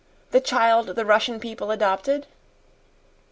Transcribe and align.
"The 0.31 0.41
child 0.41 0.87
the 0.95 1.05
Russian 1.05 1.39
people 1.39 1.69
adopted?" 1.69 2.25